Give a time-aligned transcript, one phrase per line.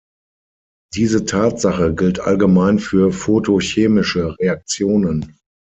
[0.95, 5.37] Diese Tatsache gilt allgemein für photochemische Reaktionen.